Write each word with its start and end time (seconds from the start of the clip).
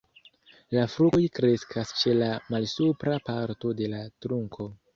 La 0.77 0.85
fruktoj 0.93 1.25
kreskas 1.41 1.93
ĉe 2.01 2.15
la 2.23 2.31
malsupra 2.55 3.21
parto 3.31 3.77
de 3.83 3.95
la 3.95 4.05
trunko. 4.27 4.71